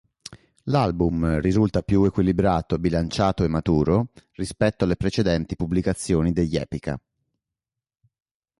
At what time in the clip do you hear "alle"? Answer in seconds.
4.83-4.95